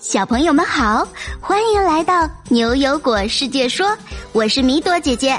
[0.00, 1.06] 小朋友们好，
[1.40, 3.96] 欢迎来到牛油果世界说，
[4.32, 5.38] 我是米朵姐姐。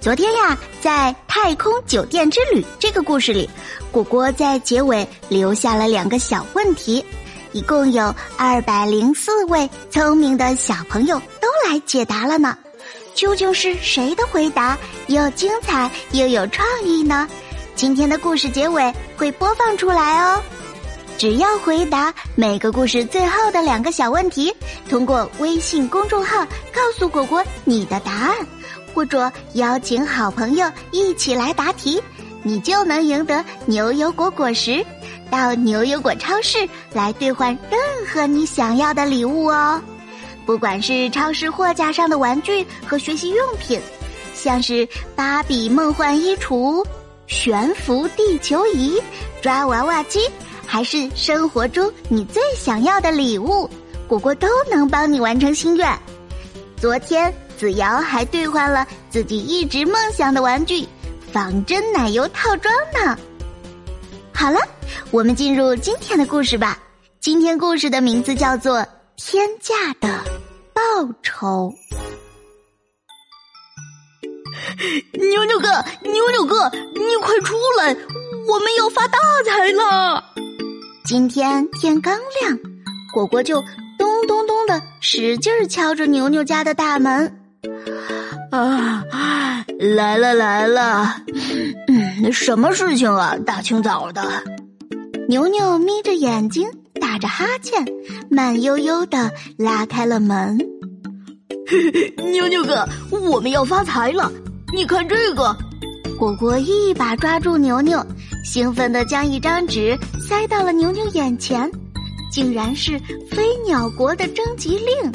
[0.00, 3.48] 昨天呀，在太空酒店之旅这个故事里，
[3.90, 7.04] 果果在结尾留下了两个小问题，
[7.52, 12.56] 一共有二百零四位聪明的小朋友都来解答了呢。
[13.14, 14.78] 究竟是谁的回答
[15.08, 17.28] 又精彩又有创意呢？
[17.74, 20.40] 今天的故事结尾会播放出来哦。
[21.18, 24.54] 只要回答每个故事最后的两个小问题，
[24.88, 28.36] 通过微信公众号告诉果果你的答案，
[28.94, 32.00] 或者邀请好朋友一起来答题，
[32.44, 34.84] 你就能赢得牛油果果实，
[35.28, 36.56] 到牛油果超市
[36.92, 39.82] 来兑换任何你想要的礼物哦。
[40.46, 43.80] 不管是超市货架上的玩具和学习用品，
[44.34, 46.86] 像是芭比梦幻衣橱、
[47.26, 49.02] 悬浮地球仪、
[49.42, 50.20] 抓娃娃机。
[50.70, 53.68] 还是生活中你最想要的礼物，
[54.06, 55.98] 果果都能帮你完成心愿。
[56.76, 60.86] 昨天子瑶还兑换了自己一直梦想的玩具——
[61.32, 63.18] 仿真奶油套装呢。
[64.30, 64.60] 好了，
[65.10, 66.78] 我们进入今天的故事吧。
[67.18, 68.78] 今天故事的名字叫做
[69.16, 70.22] 《天价的
[70.74, 70.82] 报
[71.22, 71.72] 酬》。
[75.14, 75.68] 牛牛哥，
[76.02, 77.96] 牛牛哥，你快出来，
[78.46, 80.22] 我们要发大财了！
[81.04, 82.58] 今天天刚亮，
[83.14, 83.60] 果果就
[83.98, 87.34] 咚咚咚的使劲敲着牛牛家的大门。
[88.50, 89.04] 啊，
[89.78, 91.14] 来了来了，
[91.88, 93.36] 嗯，什么事情啊？
[93.46, 94.22] 大清早的。
[95.28, 96.68] 牛牛眯着眼睛，
[97.00, 97.84] 打着哈欠，
[98.30, 100.58] 慢悠悠的拉开了门。
[102.32, 104.30] 牛牛哥，我们要发财了！
[104.74, 105.56] 你看这个。
[106.18, 108.04] 果果一把抓住牛牛。
[108.44, 111.70] 兴奋地将一张纸塞到了牛牛眼前，
[112.32, 112.98] 竟然是
[113.30, 115.12] 飞鸟国的征集令。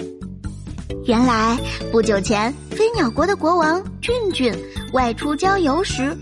[1.05, 1.57] 原来
[1.91, 4.53] 不久前，飞鸟国的国王俊俊
[4.93, 6.15] 外出郊游时，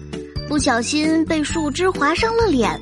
[0.47, 2.79] 不小心被树枝划伤了脸，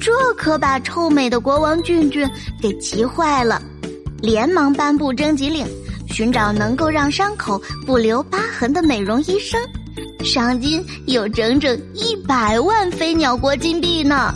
[0.00, 2.28] 这可把臭美的国王俊俊
[2.60, 3.62] 给急坏了，
[4.20, 5.66] 连忙颁布征集令，
[6.08, 9.60] 寻找能够让伤口不留疤痕的美容医生。
[10.24, 14.34] 赏金有整整一百万飞鸟国金币呢！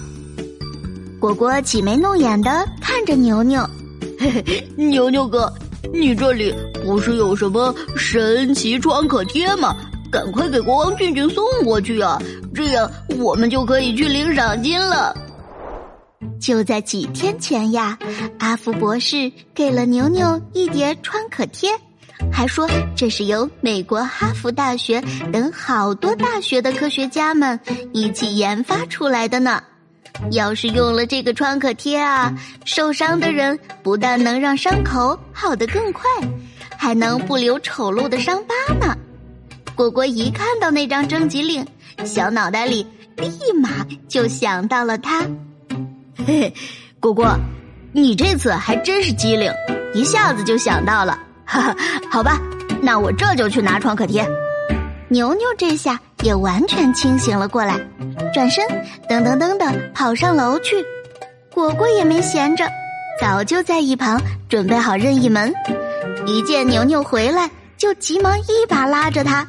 [1.18, 3.68] 果果挤眉弄眼的看着牛牛，
[4.20, 5.52] 嘿嘿，牛牛哥，
[5.92, 6.54] 你这里
[6.84, 9.74] 不是有什么神奇创可贴吗？
[10.10, 12.18] 赶快给国王俊俊送过去啊！
[12.54, 15.16] 这样我们就可以去领赏金了。
[16.40, 17.98] 就在几天前呀，
[18.38, 21.70] 阿福博士给了牛牛一叠创可贴。
[22.32, 25.02] 还说这是由美国哈佛大学
[25.32, 27.58] 等好多大学的科学家们
[27.92, 29.62] 一起研发出来的呢。
[30.32, 32.34] 要是用了这个创可贴啊，
[32.64, 36.02] 受伤的人不但能让伤口好得更快，
[36.76, 38.96] 还能不留丑陋的伤疤呢。
[39.76, 41.64] 果果一看到那张征集令，
[42.04, 42.84] 小脑袋里
[43.16, 43.30] 立
[43.60, 45.20] 马就想到了他。
[46.16, 46.54] 嘿嘿，
[46.98, 47.38] 果果，
[47.92, 49.52] 你这次还真是机灵，
[49.94, 51.16] 一下子就想到了。
[51.48, 51.76] 哈哈，
[52.10, 52.38] 好吧，
[52.82, 54.22] 那我这就去拿创可贴。
[55.08, 57.80] 牛牛这下也完全清醒了过来，
[58.34, 58.62] 转身
[59.08, 60.84] 噔噔噔的跑上楼去。
[61.54, 62.68] 果果也没闲着，
[63.18, 65.50] 早就在一旁准备好任意门。
[66.26, 69.46] 一见牛牛回来，就急忙一把拉着他，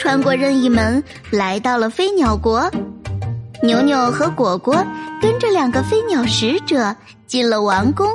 [0.00, 2.70] 穿过任意门，来到了飞鸟国。
[3.62, 4.84] 牛牛和果果
[5.20, 6.96] 跟着两个飞鸟使者
[7.26, 8.08] 进了王宫。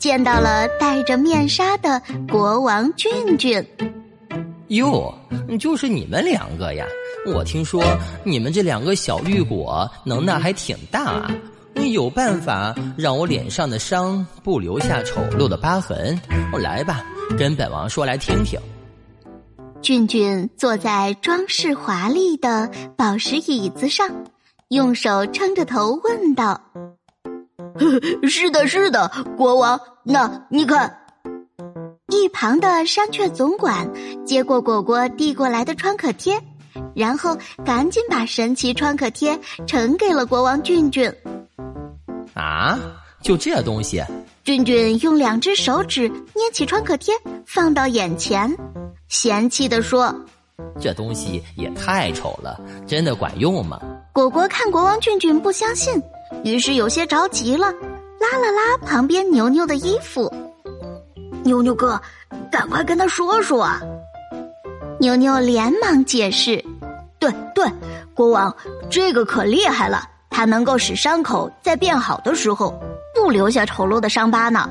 [0.00, 3.62] 见到了戴着面纱的国王俊俊。
[4.68, 5.14] 哟，
[5.58, 6.86] 就是你们两个呀！
[7.26, 7.84] 我听说
[8.24, 11.30] 你们这两个小玉果能耐还挺大啊！
[11.92, 16.18] 有办法让我脸上的伤不留下丑陋的疤痕？
[16.58, 17.04] 来吧，
[17.38, 18.58] 跟本王说来听听。
[19.82, 24.08] 俊俊坐在装饰华丽的宝石椅子上，
[24.68, 26.58] 用手撑着头问道。
[28.28, 29.78] 是的，是的，国王。
[30.12, 30.92] 那你看，
[32.08, 33.88] 一旁的山雀总管
[34.26, 36.36] 接过果果递过来的创可贴，
[36.96, 41.08] 然后赶紧把神奇创可贴呈给了国王俊俊。
[42.34, 42.76] 啊，
[43.22, 44.02] 就这东西？
[44.42, 47.14] 俊俊用两只手指捏起创可贴，
[47.46, 48.52] 放到眼前，
[49.06, 50.12] 嫌弃的说
[50.80, 53.80] ：“这东西也太丑了，真的管用吗？”
[54.12, 56.02] 果果看国王俊俊不相信。
[56.44, 57.72] 于是有些着急了，
[58.20, 60.32] 拉了拉旁边牛牛的衣服。
[61.42, 62.00] 牛牛哥，
[62.52, 63.80] 赶快跟他说说啊！
[64.98, 66.62] 牛牛连忙解释
[67.18, 67.64] ：“对对，
[68.14, 68.54] 国王，
[68.90, 72.78] 这个可厉害了，它能够使伤口在变好的时候
[73.14, 74.68] 不留下丑陋的伤疤呢。”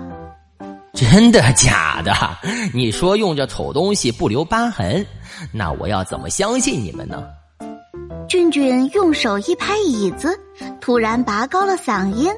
[0.93, 2.13] 真的假的？
[2.73, 5.03] 你说用这丑东西不留疤痕，
[5.51, 7.23] 那我要怎么相信你们呢？
[8.27, 10.39] 俊俊用手一拍椅子，
[10.79, 12.31] 突然拔高了嗓音：“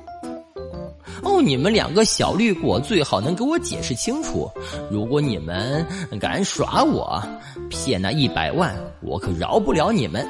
[1.23, 4.49] 哦，你们两个小绿果，最好能给我解释清楚。
[4.89, 5.85] 如果你们
[6.19, 7.21] 敢耍我，
[7.69, 10.27] 骗那一百万，我可饶不了你们。”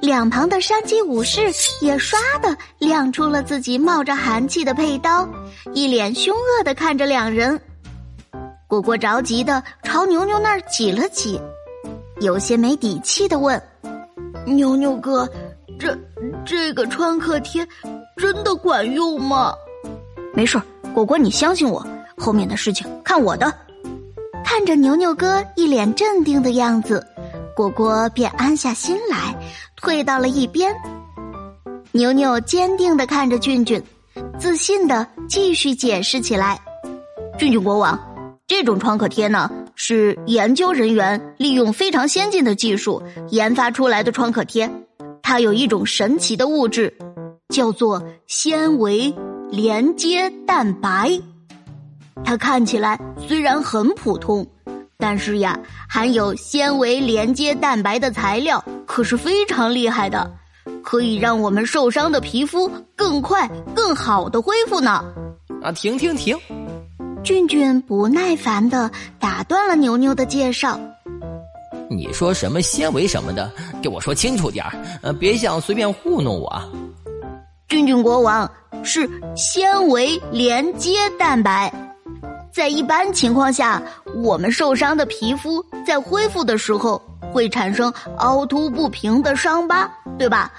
[0.00, 1.42] 两旁的山鸡武士
[1.80, 5.28] 也唰的亮出了自己冒着寒气的佩刀，
[5.74, 7.60] 一脸凶恶的看着两人。
[8.66, 11.40] 果果着急的朝牛牛那儿挤了挤，
[12.20, 13.62] 有些没底气的问
[14.44, 15.28] ：“牛牛哥，
[15.78, 15.96] 这
[16.44, 17.64] 这个创可贴
[18.16, 19.54] 真的管用吗
[20.34, 20.60] ？”“没事
[20.94, 21.86] 果果你相信我，
[22.16, 23.52] 后面的事情看我的。”
[24.44, 27.04] 看着牛牛哥一脸镇定的样子。
[27.54, 29.34] 果果便安下心来，
[29.76, 30.74] 退到了一边。
[31.92, 33.82] 牛牛坚定的看着俊俊，
[34.38, 36.58] 自信的继续解释起来
[37.38, 37.98] ：“俊俊国王，
[38.46, 44.70] 这种创可贴呢，是研究人员利用非常先进的技术研发出来的创可贴。
[45.22, 46.94] 它有一种神奇的物质，
[47.48, 49.14] 叫做纤维
[49.52, 51.12] 连接蛋白。
[52.24, 54.44] 它看起来虽然很普通。”
[54.98, 55.58] 但是呀，
[55.88, 60.30] 含有纤维连接蛋白的材料可是非常厉害的，
[60.80, 65.04] 可以让我们受伤的皮肤更快、更好的恢复呢。
[65.60, 66.38] 啊，停停停！
[67.24, 68.88] 俊俊不耐烦的
[69.18, 70.78] 打断了牛牛的介绍。
[71.90, 73.50] 你说什么纤维什么的，
[73.82, 74.72] 给我说清楚点儿，
[75.02, 76.62] 呃，别想随便糊弄我。
[77.72, 78.46] 俊俊国王
[78.84, 81.72] 是纤维连接蛋白。
[82.52, 83.82] 在一般情况下，
[84.22, 87.00] 我们受伤的皮肤在恢复的时候
[87.32, 90.52] 会产生凹凸不平的伤疤，对吧？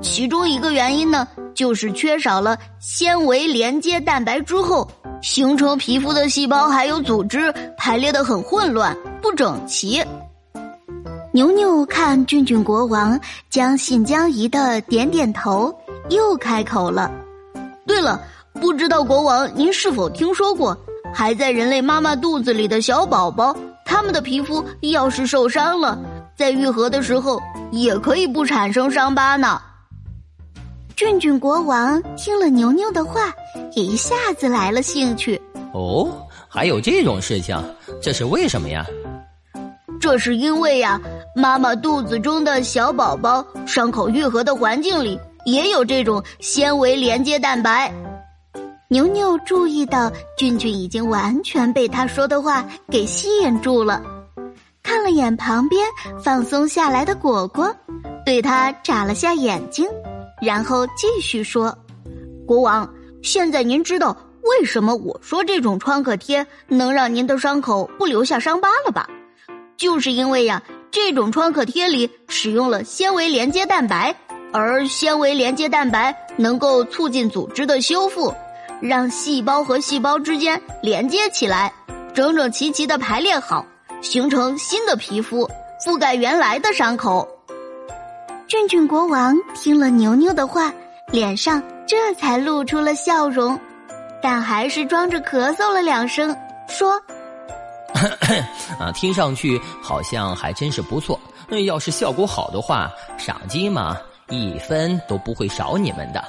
[0.00, 4.88] 其中一个原因呢，就是缺少了纤维连接蛋白之后，
[5.22, 10.00] 形成皮肤的细胞还有组织排列的很混乱、不整齐。
[11.32, 13.18] 牛牛看俊俊国王
[13.50, 15.76] 将信将疑的点点头，
[16.10, 17.10] 又开口了
[17.86, 18.20] ：“对了，
[18.54, 20.76] 不知道国王您是否听说过？”
[21.14, 25.96] 还在人类妈妈肚子里的小宝宝，他们的皮肤要是受伤了，
[26.36, 27.40] 在愈合的时候
[27.70, 29.60] 也可以不产生伤疤呢。
[30.96, 33.32] 俊俊国王听了牛牛的话，
[33.76, 35.40] 也一下子来了兴趣。
[35.72, 36.10] 哦，
[36.48, 37.56] 还有这种事情，
[38.02, 38.84] 这是为什么呀？
[40.00, 41.00] 这是因为呀，
[41.36, 47.92] 妈妈肚子中的小宝宝伤口愈合的环境里也有这种纤维连接蛋白。
[48.88, 54.02] 牛牛注意到俊俊已经完全被他说的话给吸引住了，
[54.82, 55.84] 看了眼旁边
[56.22, 57.74] 放松下来的果果，
[58.24, 59.86] 对他眨了下眼睛，
[60.40, 61.76] 然后继续说
[62.46, 62.88] ：“国王，
[63.22, 69.08] 现在您知道为什么我说这种创可贴能让您的伤口不留下伤疤了吧？
[69.76, 70.62] 就是因为呀，
[70.92, 74.14] 这种创可贴里使用了纤维连接蛋白，
[74.54, 78.32] 而纤维连接蛋白能够促进组织的修复。”
[78.80, 81.72] 让细胞和细胞之间连接起来，
[82.12, 83.64] 整整齐齐的排列好，
[84.02, 85.48] 形成新的皮肤，
[85.82, 87.26] 覆盖原来的伤口。
[88.46, 90.70] 俊俊国王听了牛牛的话，
[91.10, 93.58] 脸上这才露出了笑容，
[94.20, 96.36] 但还是装着咳嗽了两声，
[96.68, 97.00] 说：
[98.78, 101.18] “啊，听上去好像还真是不错。
[101.48, 103.96] 那要是效果好的话，赏金嘛，
[104.28, 106.24] 一分都不会少你们的。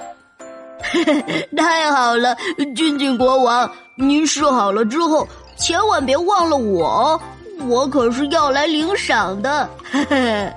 [1.55, 2.35] ”太好了，
[2.75, 7.19] 俊俊国王，您试好了之后，千万别忘了我，
[7.67, 9.69] 我可是要来领赏的。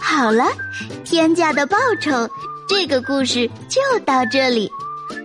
[0.00, 0.44] 好了，
[1.04, 2.28] 天价的报酬，
[2.68, 4.70] 这个故事就到这里。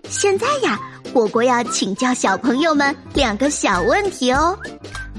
[0.10, 0.79] 现在呀，
[1.13, 4.58] 果果要请教小朋友们两个小问题哦。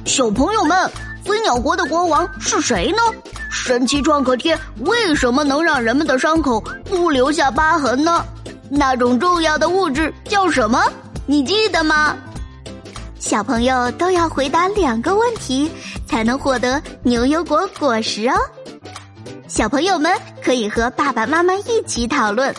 [0.04, 0.90] 小朋友们，
[1.24, 2.98] 飞鸟国的国王是谁呢？
[3.54, 8.22] 神奇创可贴为什么能让人们的伤口不留下疤痕呢？
[8.68, 10.82] 那种重要的物质叫什么？
[11.24, 12.14] 你记得吗？
[13.18, 15.70] 小朋友都要回答两个问题，
[16.06, 18.34] 才能获得牛油果果实哦。
[19.46, 22.52] 小朋友们可以和爸爸妈妈一起讨论，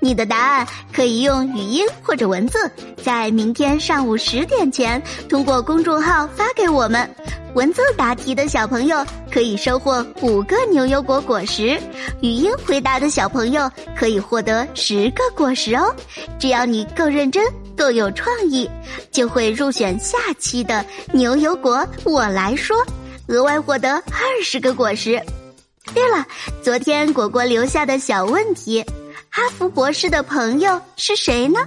[0.00, 2.70] 你的答案可以用语音或者文字，
[3.02, 7.10] 在明天上午十点前通过公众号发给我们。
[7.56, 11.80] 文字答题的小朋友可以收获五个牛油果果实，
[12.20, 15.90] 语音回答的小朋友可以获得十个果实哦。
[16.38, 17.42] 只要你够认真、
[17.74, 18.68] 够有创意，
[19.10, 22.76] 就会入选下期的牛油果我来说，
[23.28, 25.18] 额外获得二十个果实。
[25.94, 26.26] 对了，
[26.62, 28.84] 昨天果果留下的小问题：
[29.30, 31.60] 哈佛博士的朋友是谁呢？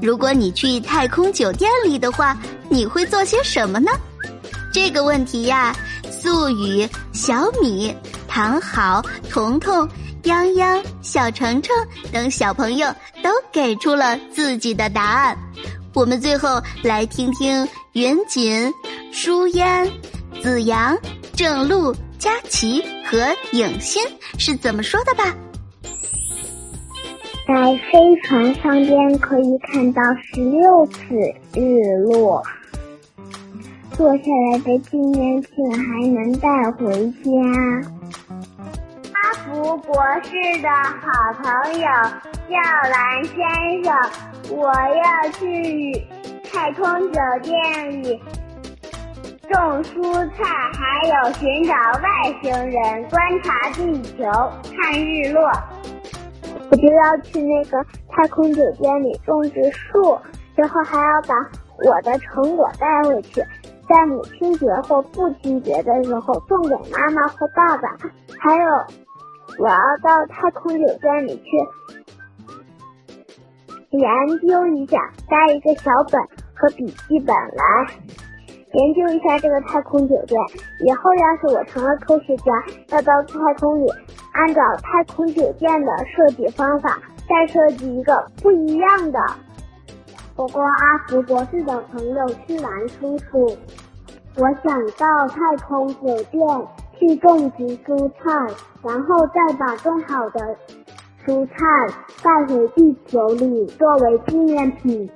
[0.00, 3.90] 如果你去太空酒店里的话，你会做些什么呢？
[4.72, 5.76] 这个问题呀，
[6.10, 7.94] 素雨、小米、
[8.26, 9.86] 唐好、彤彤、
[10.22, 11.74] 泱泱、小程程
[12.10, 12.88] 等小朋友
[13.22, 15.36] 都给出了自己的答案。
[15.94, 18.72] 我们最后来听听云锦、
[19.12, 19.86] 舒嫣、
[20.42, 20.96] 子阳、
[21.34, 23.18] 郑璐、佳琪和
[23.52, 24.02] 影欣
[24.38, 25.36] 是怎么说的吧。
[27.46, 31.14] 在飞船上边可以看到十六次
[31.52, 32.42] 日落，
[34.02, 37.30] 做下来的纪念品还能带回家。
[39.12, 39.94] 阿福博
[40.24, 40.68] 士的
[40.98, 41.86] 好朋友
[42.48, 42.56] 叫
[42.90, 43.38] 蓝先
[43.84, 43.94] 生，
[44.56, 46.04] 我要去
[46.50, 48.20] 太空酒店里
[49.48, 50.42] 种蔬菜，
[50.74, 52.08] 还有寻找外
[52.42, 54.24] 星人，观察地球，
[54.76, 55.48] 看日落。
[56.72, 60.18] 我就要去那个太空酒店里种植树，
[60.56, 61.36] 然后还要把
[61.84, 63.40] 我的成果带回去，
[63.88, 67.96] 在母亲节或父亲节的时候送给妈妈或爸爸。
[68.38, 68.64] 还有，
[69.58, 71.50] 我要到太空酒店里去
[73.90, 74.04] 研
[74.48, 76.20] 究一下，带一个小本
[76.54, 77.86] 和笔记本来
[78.72, 80.40] 研究一下这个太空酒店。
[80.86, 82.44] 以后要是我成了科学家，
[82.88, 83.86] 要到太空里。
[84.32, 86.98] 按照太空酒店的设计方法，
[87.28, 89.20] 再设计一个不一样的。
[90.34, 93.54] 我国阿福博士的朋友是蓝叔叔，
[94.36, 96.66] 我想到太空酒店
[96.98, 100.40] 去种植蔬菜，然后再把种好的
[101.26, 101.54] 蔬菜
[102.22, 105.08] 带回地球里作为纪念品。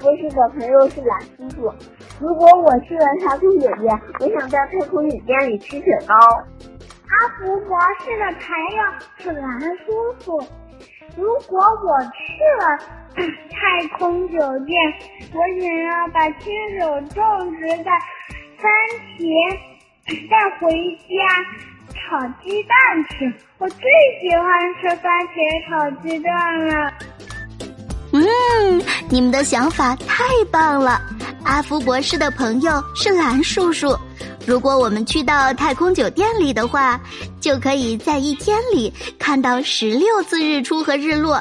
[0.00, 1.72] 博士的朋友是蓝叔叔，
[2.18, 6.14] 如果我去了太空酒店，我想在太空酒店里吃雪糕。
[6.16, 8.82] 阿福博士的朋友
[9.18, 10.42] 是蓝叔叔。
[11.14, 12.78] 如果我去了
[13.50, 14.76] 太空酒店，
[15.32, 17.90] 我想要把亲手种植的
[18.58, 18.70] 番
[19.16, 19.22] 茄
[20.28, 20.70] 带回
[21.08, 21.14] 家
[21.94, 22.74] 炒鸡蛋
[23.08, 23.32] 吃。
[23.58, 23.80] 我最
[24.20, 25.36] 喜欢吃番茄
[25.68, 26.92] 炒鸡蛋了。
[28.12, 31.00] 嗯，你们的想法太棒了。
[31.44, 33.96] 阿福博士的朋友是蓝叔叔。
[34.46, 37.00] 如果我们去到太空酒店里的话，
[37.40, 41.40] 就可以在一天里看到十六次日出和日落。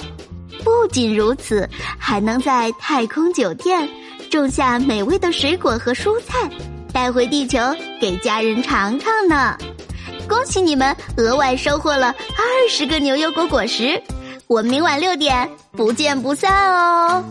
[0.64, 3.88] 不仅如此，还能在太空酒店
[4.30, 6.50] 种下美味的水果和蔬菜，
[6.92, 7.60] 带回地球
[8.00, 9.58] 给家人尝尝呢。
[10.28, 14.02] 恭喜你们额外收获了二十个牛油果果实！
[14.48, 17.24] 我们明晚六点不见不散哦。